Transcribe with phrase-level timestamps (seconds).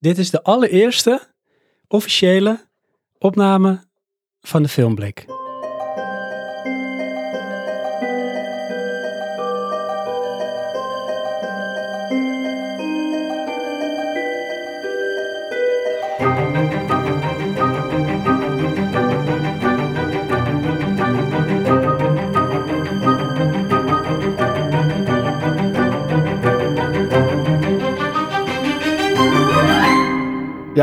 [0.00, 1.34] Dit is de allereerste
[1.88, 2.68] officiële
[3.18, 3.84] opname
[4.40, 5.39] van de Filmblik.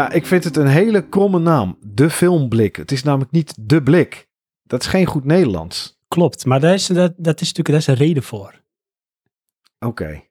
[0.07, 1.77] Ja, ik vind het een hele kromme naam.
[1.81, 2.75] De Filmblik.
[2.75, 4.27] Het is namelijk niet De Blik.
[4.63, 5.99] Dat is geen goed Nederlands.
[6.07, 8.61] Klopt, maar daar is, dat, dat is natuurlijk daar is een reden voor.
[9.79, 10.23] Oké.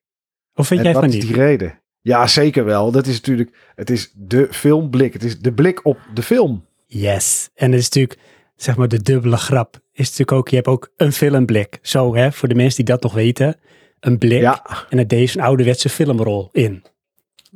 [0.55, 1.27] Of vind En jij wat van is niet?
[1.27, 1.81] die reden?
[2.01, 2.91] Ja, zeker wel.
[2.91, 5.13] Dat is natuurlijk, het is de filmblik.
[5.13, 6.65] Het is de blik op de film.
[6.87, 7.51] Yes.
[7.55, 8.21] En het is natuurlijk,
[8.57, 9.81] zeg maar, de dubbele grap.
[9.93, 11.79] Is natuurlijk ook, je hebt ook een filmblik.
[11.83, 13.57] Zo, hè, voor de mensen die dat nog weten.
[14.01, 14.41] Een blik.
[14.41, 16.85] Ja, En het deed een ouderwetse filmrol in.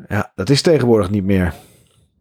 [0.08, 1.54] ja, dat is tegenwoordig niet meer.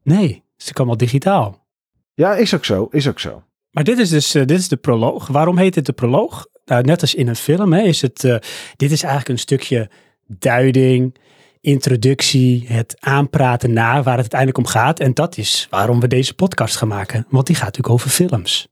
[0.09, 1.67] Nee, het is allemaal digitaal.
[2.13, 2.87] Ja, is ook zo.
[2.91, 3.43] Is ook zo.
[3.71, 5.27] Maar dit is dus eh, dit is de proloog.
[5.27, 6.47] Waarom heet het de proloog?
[6.65, 8.35] Nou, net als in een film, hè, is het, eh,
[8.75, 9.89] dit is eigenlijk een stukje
[10.27, 11.17] duiding,
[11.61, 14.99] introductie, het aanpraten na waar het uiteindelijk om gaat.
[14.99, 17.25] En dat is waarom we deze podcast gaan maken.
[17.29, 18.67] Want die gaat natuurlijk over films.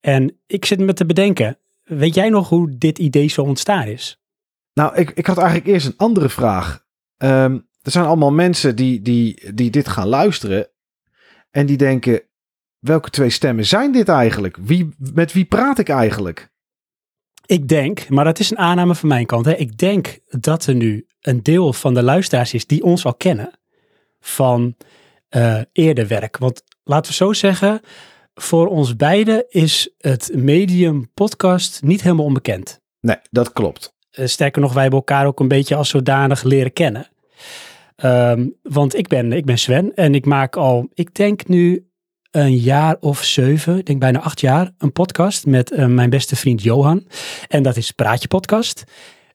[0.00, 4.20] En ik zit me te bedenken, weet jij nog hoe dit idee zo ontstaan is?
[4.74, 6.84] Nou, ik, ik had eigenlijk eerst een andere vraag.
[7.16, 10.69] Ehm, er zijn allemaal mensen die, die, die dit gaan luisteren.
[11.50, 12.22] En die denken,
[12.78, 14.56] welke twee stemmen zijn dit eigenlijk?
[14.60, 16.50] Wie, met wie praat ik eigenlijk?
[17.46, 19.44] Ik denk, maar dat is een aanname van mijn kant.
[19.44, 19.54] Hè.
[19.54, 23.58] Ik denk dat er nu een deel van de luisteraars is die ons al kennen
[24.20, 24.76] van
[25.28, 26.38] eh, eerder werk.
[26.38, 27.80] Want laten we zo zeggen,
[28.34, 32.80] voor ons beiden is het medium podcast niet helemaal onbekend.
[33.00, 33.94] Nee, dat klopt.
[34.10, 37.08] Eh, sterker nog, wij hebben elkaar ook een beetje als zodanig leren kennen.
[38.00, 41.88] Ehm, want ik ben, ik ben Sven en ik maak al, ik denk nu
[42.30, 46.36] een jaar of zeven, ik denk bijna acht jaar, een podcast met eh, mijn beste
[46.36, 47.06] vriend Johan.
[47.48, 48.84] En dat is Praatje Podcast.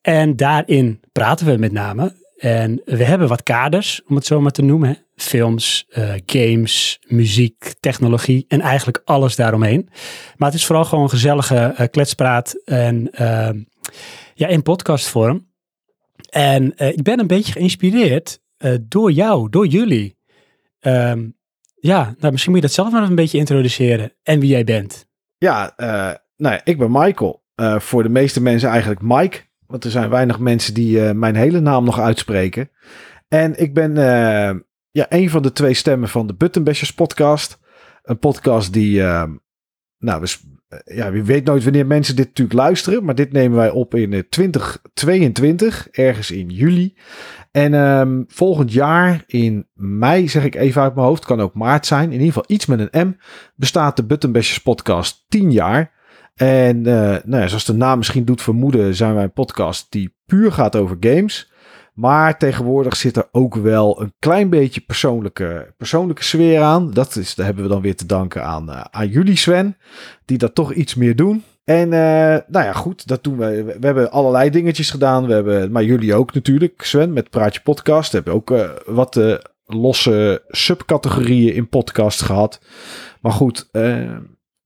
[0.01, 2.15] En daarin praten we met name.
[2.37, 4.97] En we hebben wat kaders, om het zo maar te noemen.
[5.15, 9.89] Films, eh, games, muziek, technologie en eigenlijk alles daaromheen.
[10.37, 13.59] Maar het is vooral gewoon gezellige eh, kletspraat en ehm,
[14.33, 15.47] ja, in podcastvorm.
[16.29, 20.17] En ik ben een beetje geïnspireerd eh, door jou, door jullie.
[20.79, 21.29] Ehm,
[21.75, 25.07] ja, nou, misschien moet je dat zelf maar een beetje introduceren en wie jij bent.
[25.37, 27.43] Ja, eh, nou ja, ik ben Michael.
[27.55, 29.41] Eh, voor de meeste mensen eigenlijk Mike.
[29.67, 32.69] Want er zijn weinig mensen die mijn hele naam nog uitspreken.
[33.27, 33.95] En ik ben
[34.95, 37.59] ja, een van de twee stemmen van de Buttonbashers podcast.
[38.03, 39.23] Een podcast die, eh,
[39.97, 40.37] nou, we,
[40.85, 43.05] ja, wie weet nooit wanneer mensen dit natuurlijk luisteren.
[43.05, 46.95] Maar dit nemen wij op in eh, 2022, ergens in juli.
[47.51, 51.85] En ehm, volgend jaar in mei, zeg ik even uit mijn hoofd, kan ook maart
[51.85, 52.05] zijn.
[52.05, 53.17] In ieder geval iets met een M
[53.55, 55.93] bestaat de Buttonbashers podcast 10 jaar.
[56.35, 60.15] En eh, nou ja, zoals de naam misschien doet vermoeden, zijn wij een podcast die
[60.25, 61.51] puur gaat over games.
[61.95, 66.91] Maar tegenwoordig zit er ook wel een klein beetje persoonlijke, persoonlijke sfeer aan.
[66.91, 69.77] Dat is, daar hebben we dan weer te danken aan, eh, aan jullie, Sven,
[70.25, 71.43] die dat toch iets meer doen.
[71.63, 73.63] En eh, nou ja, goed, dat doen we.
[73.79, 75.25] We hebben allerlei dingetjes gedaan.
[75.27, 78.11] We hebben, maar jullie ook natuurlijk, Sven, met Praatje Podcast.
[78.11, 79.19] We hebben ook eh, wat
[79.65, 82.61] losse subcategorieën in podcast gehad.
[83.21, 83.69] Maar goed,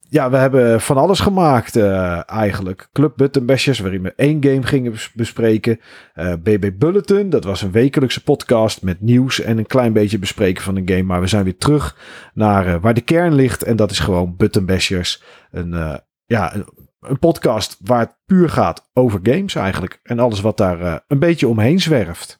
[0.09, 2.89] ja, we hebben van alles gemaakt eh, eigenlijk.
[2.91, 5.79] Club Button Bashers, waarin we één game gingen bes- bespreken.
[6.13, 10.63] Eh, BB Bulletin, dat was een wekelijkse podcast met nieuws en een klein beetje bespreken
[10.63, 11.03] van een game.
[11.03, 11.97] Maar we zijn weer terug
[12.33, 13.63] naar eh, waar de kern ligt.
[13.63, 15.23] En dat is gewoon Button Bashers.
[15.51, 15.95] Een, eh,
[16.25, 19.99] ja, een, podcast waar het puur gaat over games eigenlijk.
[20.03, 22.39] En alles wat daar eh, een beetje omheen zwerft.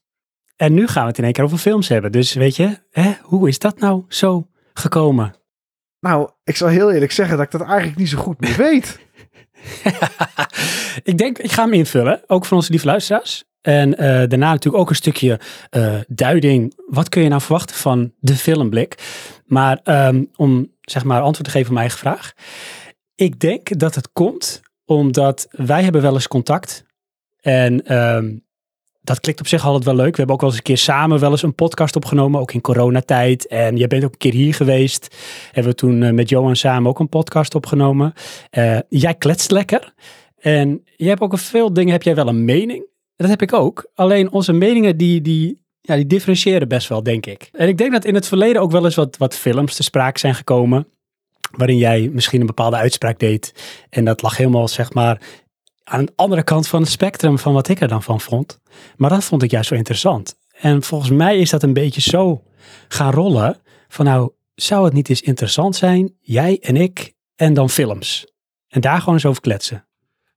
[0.56, 2.12] En nu gaan we het in één keer over films hebben.
[2.12, 5.39] Dus weet je, hè, hoe is dat nou zo gekomen?
[6.00, 9.00] Nou, ik zal heel eerlijk zeggen dat ik dat eigenlijk niet zo goed meer weet.
[11.12, 13.44] ik denk, ik ga hem invullen, ook voor onze lieve luisteraars.
[13.62, 15.40] En eh, daarna natuurlijk ook een stukje
[15.70, 16.74] eh, duiding.
[16.88, 18.96] Wat kun je nou verwachten van de filmblik?
[19.46, 22.34] Maar ehm, om zeg maar antwoord te geven op mijn eigen vraag.
[23.16, 26.86] Ik denk dat het komt omdat wij hebben wel eens contact.
[27.42, 28.38] En ehm,
[29.10, 30.12] dat klikt op zich altijd wel leuk.
[30.12, 32.62] We hebben ook wel eens een keer samen wel eens een podcast opgenomen, ook in
[32.62, 33.48] coronatijd.
[33.48, 35.16] En jij bent ook een keer hier geweest.
[35.52, 38.14] Hebben we toen eh, met Johan samen ook een podcast opgenomen.
[38.50, 39.94] Eh, jij kletst lekker.
[40.40, 42.86] En jij hebt ook een veel dingen, heb jij wel een mening.
[43.16, 43.92] Dat heb ik ook.
[43.96, 47.50] Alleen onze meningen die, die, ja, die differentiëren best wel, denk ik.
[47.52, 50.20] En ik denk dat in het verleden ook wel eens wat, wat films te sprake
[50.20, 50.88] zijn gekomen.
[51.58, 53.54] Waarin jij misschien een bepaalde uitspraak deed.
[53.90, 55.22] En dat lag helemaal, zeg maar,
[55.90, 58.60] aan de andere kant van het spectrum van wat ik er dan van vond.
[58.98, 60.38] Maar dat vond ik juist zo interessant.
[60.52, 62.44] En volgens mij is dat een beetje zo
[62.88, 63.58] gaan rollen.
[63.88, 68.34] Van nou, zou het niet eens interessant zijn, jij en ik en dan films.
[68.68, 69.84] En daar gewoon eens over kletsen.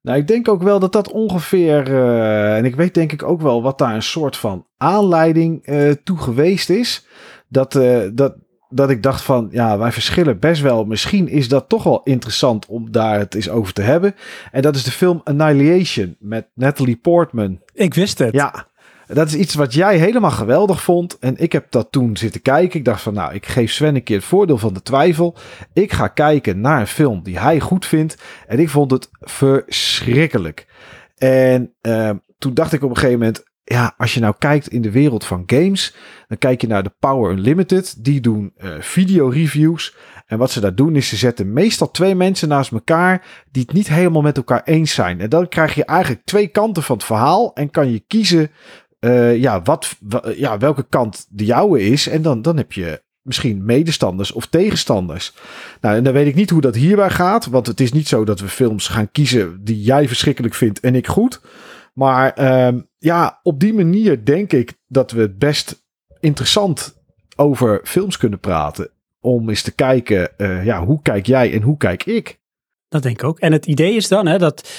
[0.03, 3.41] Nou, ik denk ook wel dat dat ongeveer, uh, en ik weet denk ik ook
[3.41, 7.07] wel wat daar een soort van aanleiding uh, toe geweest is.
[7.49, 8.35] Dat, uh, dat,
[8.73, 10.85] dat ik dacht van, ja, wij verschillen best wel.
[10.85, 14.15] Misschien is dat toch wel interessant om daar het eens over te hebben.
[14.53, 17.61] En dat is de film Annihilation met Natalie Portman.
[17.75, 18.33] Ik wist het.
[18.33, 18.67] Ja,
[19.07, 21.19] dat is iets wat jij helemaal geweldig vond.
[21.19, 22.79] En ik heb dat toen zitten kijken.
[22.79, 25.37] Ik dacht van, nou, ik geef Sven een keer het voordeel van de twijfel.
[25.73, 28.23] Ik ga kijken naar een film die hij goed vindt.
[28.47, 30.67] En ik vond het verschrikkelijk.
[31.17, 34.83] En uh, toen dacht ik op een gegeven moment, ja, als je nou kijkt in
[34.83, 35.95] de wereld van games,
[36.29, 38.05] dan kijk je naar de Power Unlimited.
[38.05, 39.97] Die doen uh, video-reviews.
[40.27, 43.73] En wat ze daar doen, is ze zetten meestal twee mensen naast elkaar die het
[43.73, 45.21] niet helemaal met elkaar eens zijn.
[45.21, 48.51] En dan krijg je eigenlijk twee kanten van het verhaal en kan je kiezen
[49.01, 49.97] uh, ja, wat,
[50.37, 52.09] ja, welke kant de jouwe is.
[52.09, 55.35] En dan, dan heb je misschien medestanders of tegenstanders.
[55.81, 57.47] Nou, en dan weet ik niet hoe dat hierbij gaat.
[57.47, 60.95] Want het is niet zo dat we films gaan kiezen die jij verschrikkelijk vindt en
[60.95, 61.41] ik goed.
[61.93, 65.85] Maar uh, ja, op die manier denk ik dat we het best
[66.21, 67.03] interessant
[67.37, 68.91] over films kunnen praten.
[69.21, 72.41] Om eens te kijken, uh, ja, hoe kijk jij en hoe kijk ik?
[72.89, 73.39] Dat denk ik ook.
[73.39, 74.71] En het idee is dan hè, dat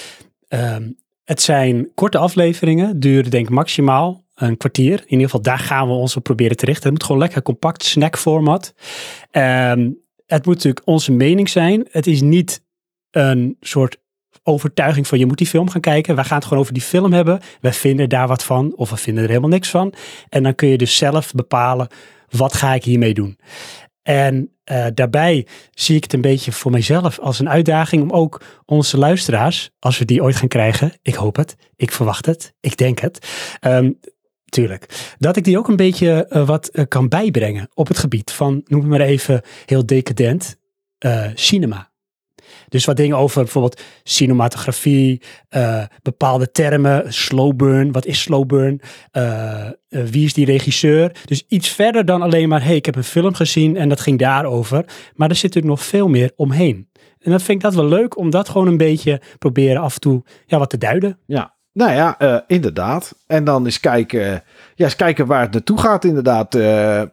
[0.49, 0.77] uh,
[1.23, 4.99] het zijn korte afleveringen, duren denk ik maximaal een kwartier.
[4.99, 6.83] In ieder geval, daar gaan we ons op proberen te richten.
[6.83, 8.73] Het moet gewoon lekker compact snackformat.
[9.31, 11.87] Um, het moet natuurlijk onze mening zijn.
[11.91, 12.63] Het is niet
[13.11, 14.01] een soort
[14.43, 16.15] overtuiging van je moet die film gaan kijken.
[16.15, 17.39] Wij gaan het gewoon over die film hebben.
[17.61, 19.93] We vinden daar wat van of we vinden er helemaal niks van.
[20.29, 21.87] En dan kun je dus zelf bepalen,
[22.29, 23.37] wat ga ik hiermee doen?
[24.01, 28.41] En uh, daarbij zie ik het een beetje voor mijzelf als een uitdaging om ook
[28.65, 32.77] onze luisteraars, als we die ooit gaan krijgen, ik hoop het, ik verwacht het, ik
[32.77, 33.27] denk het,
[33.61, 33.99] um,
[34.45, 38.31] tuurlijk, dat ik die ook een beetje uh, wat uh, kan bijbrengen op het gebied
[38.31, 40.55] van, noem het maar even heel decadent,
[41.33, 41.92] cinema.
[42.69, 48.81] Dus wat dingen over bijvoorbeeld cinematografie, uh, bepaalde termen, slow burn, wat is slow burn,
[49.11, 51.11] uh, uh, wie is die regisseur.
[51.25, 54.19] Dus iets verder dan alleen maar, hey, ik heb een film gezien en dat ging
[54.19, 54.85] daarover.
[55.15, 56.89] Maar er zit natuurlijk nog veel meer omheen.
[57.19, 59.99] En dan vind ik dat wel leuk om dat gewoon een beetje proberen af en
[59.99, 61.17] toe ja, wat te duiden.
[61.25, 63.15] Ja, nou ja, inderdaad.
[63.27, 64.21] En dan eens kijken,
[64.75, 66.53] ja, eens kijken waar het naartoe gaat inderdaad.
[66.53, 67.09] We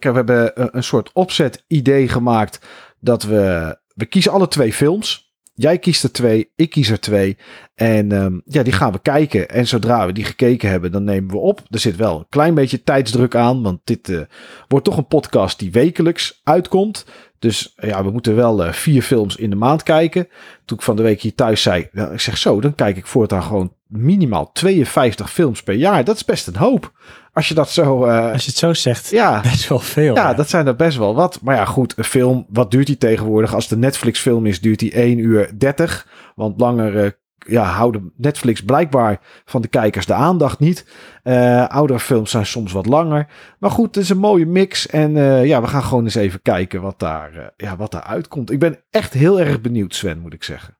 [0.00, 2.66] hebben een soort opzet idee gemaakt
[3.00, 5.28] dat we we kiezen alle twee films.
[5.54, 7.36] Jij kiest er twee, ik kies er twee.
[7.74, 9.48] En um, ja, die gaan we kijken.
[9.48, 11.62] En zodra we die gekeken hebben, dan nemen we op.
[11.70, 13.62] Er zit wel een klein beetje tijdsdruk aan.
[13.62, 14.20] Want dit uh,
[14.68, 17.04] wordt toch een podcast die wekelijks uitkomt.
[17.38, 20.28] Dus ja, we moeten wel uh, vier films in de maand kijken.
[20.64, 23.06] Toen ik van de week hier thuis zei, nou, ik zeg zo, dan kijk ik
[23.06, 26.04] voortaan gewoon minimaal 52 films per jaar.
[26.04, 26.92] Dat is best een hoop.
[27.32, 28.06] Als je dat zo.
[28.06, 30.14] Uh, Als je het zo zegt, ja, best wel veel.
[30.14, 31.38] Ja, dat zijn er best wel wat.
[31.42, 33.54] Maar ja, goed, een film, wat duurt die tegenwoordig?
[33.54, 36.06] Als de Netflix-film is, duurt die 1 uur 30.
[36.34, 37.10] Want langer uh,
[37.46, 40.86] ja, houden Netflix blijkbaar van de kijkers de aandacht niet.
[41.24, 43.26] Uh, oudere films zijn soms wat langer.
[43.58, 44.86] Maar goed, het is een mooie mix.
[44.86, 48.02] En uh, ja, we gaan gewoon eens even kijken wat daar, uh, ja, wat daar
[48.02, 48.50] uitkomt.
[48.50, 50.78] Ik ben echt heel erg benieuwd, Sven, moet ik zeggen.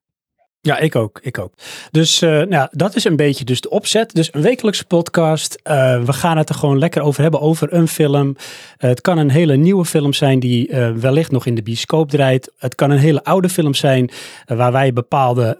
[0.62, 1.20] Ja, ik ook.
[1.22, 1.52] Ik ook.
[1.90, 4.12] Dus uh, nou, dat is een beetje dus de opzet.
[4.12, 5.60] Dus een wekelijkse podcast.
[5.64, 8.28] Uh, we gaan het er gewoon lekker over hebben, over een film.
[8.28, 8.34] Uh,
[8.76, 10.70] het kan een hele nieuwe film zijn die
[11.00, 12.52] wellicht nog in de bioscoop draait.
[12.58, 14.10] Het kan een hele oude film zijn
[14.46, 15.58] waar wij bepaalde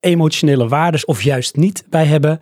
[0.00, 2.38] emotionele waardes of juist niet bij hebben.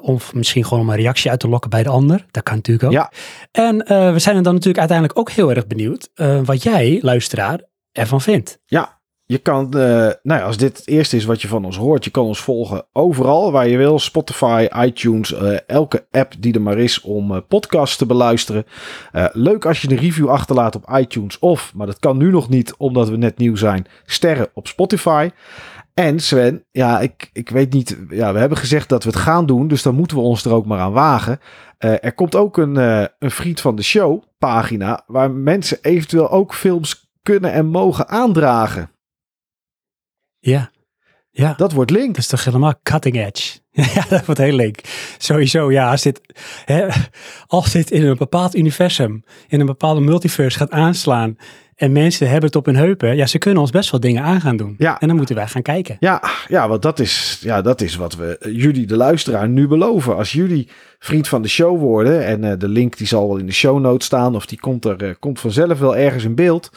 [0.00, 2.26] of misschien gewoon om een reactie uit te lokken bij de ander.
[2.30, 2.92] Dat kan natuurlijk ook.
[2.92, 3.12] Ja.
[3.50, 3.76] En
[4.12, 6.08] we zijn er dan natuurlijk uiteindelijk ook heel erg benieuwd
[6.44, 7.60] wat jij, luisteraar,
[7.92, 8.58] ervan vindt.
[8.66, 9.00] Ja,
[9.32, 9.80] je kan, uh,
[10.22, 12.40] nou ja, als dit het eerste is wat je van ons hoort, je kan ons
[12.40, 13.98] volgen overal waar je wil.
[13.98, 18.64] Spotify, iTunes, uh, elke app die er maar is om uh, podcasts te beluisteren.
[19.32, 22.74] leuk als je een review achterlaat op iTunes of, maar dat kan nu nog niet
[22.76, 25.30] omdat we net nieuw zijn, sterren op Spotify.
[25.94, 29.46] En Sven, ja, ik, ik weet niet, ja, we hebben gezegd dat we het gaan
[29.46, 31.40] doen, dus dan moeten we ons er ook maar aan wagen.
[31.78, 32.76] er komt ook een,
[33.18, 38.91] een vriend van de show pagina waar mensen eventueel ook films kunnen en mogen aandragen.
[40.42, 40.70] Ja.
[41.30, 41.54] Ja.
[41.56, 42.08] Dat wordt link.
[42.08, 43.58] Dat is toch helemaal cutting edge.
[43.94, 44.78] ja, dat wordt heel link.
[45.18, 45.90] Sowieso, ja.
[45.90, 46.20] Als dit,
[46.64, 46.88] hè,
[47.46, 51.36] als dit in een bepaald universum, in een bepaalde multiverse gaat aanslaan
[51.74, 54.40] en mensen hebben het op hun heupen, ja, ze kunnen ons best wel dingen aan
[54.40, 54.74] gaan doen.
[54.78, 55.00] Ja.
[55.00, 55.96] En dan moeten wij gaan kijken.
[56.00, 60.16] Ja, ja want dat is, ja, dat is wat we jullie, de luisteraar, nu beloven.
[60.16, 60.68] Als jullie
[60.98, 63.80] vriend van de show worden, en uh, de link die zal wel in de show
[63.80, 66.70] notes staan, of die komt er uh, komt vanzelf wel ergens in beeld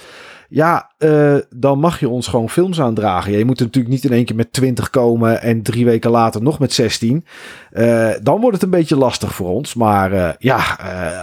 [0.50, 3.32] Ja, eh, dan mag je ons gewoon films aandragen.
[3.32, 6.12] Ja, je moet er natuurlijk niet in één keer met 20 komen en drie weken
[6.12, 7.26] later nog met 16.
[7.72, 9.74] Eh, dan wordt het een beetje lastig voor ons.
[9.74, 10.78] Maar eh, ja,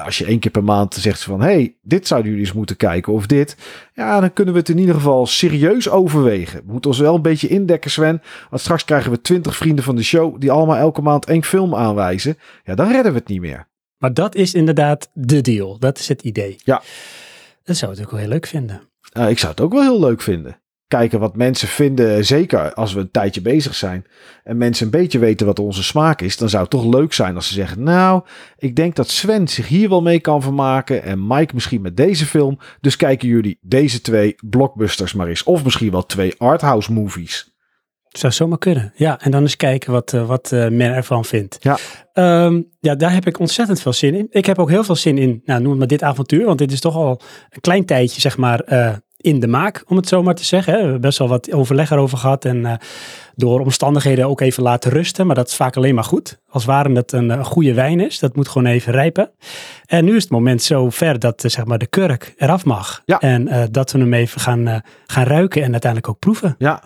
[0.04, 1.40] als je één keer per maand zegt van...
[1.40, 3.56] hey, dit zouden jullie eens moeten kijken of dit.
[3.94, 6.62] Ja, dan kunnen we het in ieder geval serieus overwegen.
[6.66, 8.22] We moeten ons wel een beetje indekken, Sven.
[8.50, 10.40] Want straks krijgen we 20 vrienden van de show...
[10.40, 12.38] die allemaal elke maand één film aanwijzen.
[12.64, 13.70] Ja, dan redden we het niet meer.
[13.98, 15.78] Maar dat is inderdaad de deal.
[15.78, 16.56] Dat is het idee.
[16.64, 16.82] Ja.
[17.64, 18.91] Dat zou ik ook wel heel leuk vinden.
[19.12, 20.60] Uh, ik zou het ook wel heel leuk vinden.
[20.88, 24.06] Kijken wat mensen vinden, zeker als we een tijdje bezig zijn.
[24.44, 26.36] En mensen een beetje weten wat onze smaak is.
[26.36, 28.22] Dan zou het toch leuk zijn als ze zeggen: Nou,
[28.58, 31.02] ik denk dat Sven zich hier wel mee kan vermaken.
[31.02, 32.58] En Mike misschien met deze film.
[32.80, 35.42] Dus kijken jullie deze twee blockbusters maar eens.
[35.42, 37.51] Of misschien wel twee arthouse movies.
[38.12, 38.92] Zou zomaar kunnen.
[38.94, 41.56] Ja, en dan eens kijken wat, uh, wat uh, men ervan vindt.
[41.60, 41.78] Ja.
[42.44, 44.26] Um, ja, daar heb ik ontzettend veel zin in.
[44.30, 46.44] Ik heb ook heel veel zin in, nou, noem het maar dit avontuur.
[46.44, 49.96] Want dit is toch al een klein tijdje, zeg maar, uh, in de maak, om
[49.96, 50.74] het zo maar te zeggen.
[50.74, 52.78] We hebben best wel wat overleg erover gehad en
[53.34, 55.26] door omstandigheden ook even laten rusten.
[55.26, 56.38] Maar dat is vaak alleen maar goed.
[56.48, 59.30] Als waren het een, een goede wijn is, dat moet gewoon even rijpen.
[59.86, 63.02] En nu is het moment zo ver dat zeg maar, de kurk eraf mag.
[63.04, 63.18] Ja.
[63.18, 66.54] En dat we hem even gaan, gaan ruiken en uiteindelijk ook proeven.
[66.58, 66.82] Ja,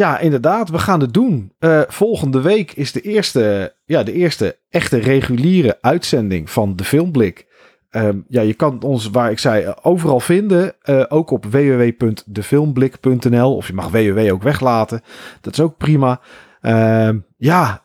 [0.00, 1.52] ja, inderdaad, we gaan het doen.
[1.58, 7.46] Uh, volgende week is de eerste, ja, de eerste echte reguliere uitzending van de Filmblik.
[7.90, 10.74] Um, ja, je kan ons, waar ik zei, overal vinden.
[10.84, 13.56] Uh, ook op www.defilmblik.nl.
[13.56, 15.02] Of je mag www ook weglaten.
[15.40, 16.20] Dat is ook prima.
[16.62, 17.82] Uh, ja,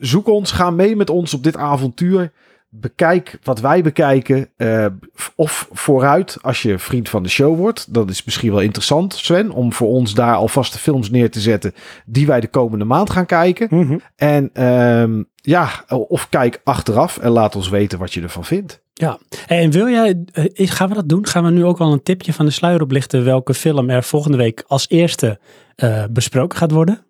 [0.00, 0.52] zoek ons.
[0.52, 2.32] Ga mee met ons op dit avontuur.
[2.74, 4.48] Bekijk wat wij bekijken.
[4.56, 4.86] Uh,
[5.34, 7.94] of vooruit als je vriend van de show wordt.
[7.94, 9.50] Dat is misschien wel interessant, Sven.
[9.50, 11.74] Om voor ons daar alvast de films neer te zetten.
[12.06, 13.66] Die wij de komende maand gaan kijken.
[13.70, 14.00] Mm -hmm.
[14.16, 18.82] En um, ja, of kijk achteraf en laat ons weten wat je ervan vindt.
[18.92, 20.24] Ja, en wil jij,
[20.54, 21.26] gaan we dat doen?
[21.26, 24.36] Gaan we nu ook al een tipje van de sluier oplichten welke film er volgende
[24.36, 25.40] week als eerste
[25.76, 27.06] uh, besproken gaat worden?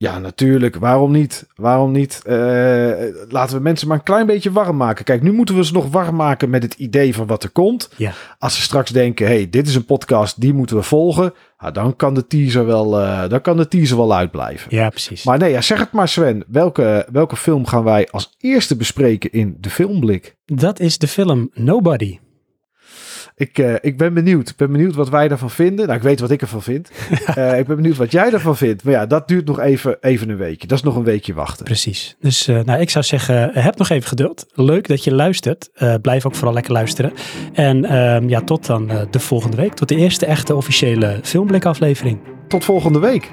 [0.00, 0.76] Ja, natuurlijk.
[0.76, 1.46] Waarom niet?
[1.54, 2.22] Waarom niet?
[2.26, 2.34] Uh,
[3.28, 5.04] laten we mensen maar een klein beetje warm maken.
[5.04, 7.90] Kijk, nu moeten we ze nog warm maken met het idee van wat er komt.
[7.96, 8.12] Ja.
[8.38, 11.34] Als ze straks denken, hey, dit is een podcast, die moeten we volgen.
[11.58, 14.76] Nou, dan kan de teaser wel, uh, dan kan de teaser wel uitblijven.
[14.76, 15.24] Ja, precies.
[15.24, 16.44] Maar nee, ja, zeg het maar Sven.
[16.48, 20.36] Welke, welke film gaan wij als eerste bespreken in de filmblik?
[20.44, 22.18] Dat is de film Nobody.
[23.38, 24.48] Ik, uh, ik ben benieuwd.
[24.48, 25.86] Ik ben benieuwd wat wij daarvan vinden.
[25.86, 26.90] Nou, ik weet wat ik ervan vind.
[27.38, 28.84] uh, ik ben benieuwd wat jij ervan vindt.
[28.84, 30.66] Maar ja, dat duurt nog even, even een weekje.
[30.66, 31.64] Dat is nog een weekje wachten.
[31.64, 32.16] Precies.
[32.20, 34.46] Dus uh, nou, ik zou zeggen, heb nog even geduld.
[34.54, 35.70] Leuk dat je luistert.
[36.02, 37.12] blijf ook vooral lekker luisteren.
[37.52, 39.74] En ehm, ja, tot dan de volgende week.
[39.74, 42.18] Tot de eerste echte officiële filmblik aflevering.
[42.48, 43.30] Tot volgende week.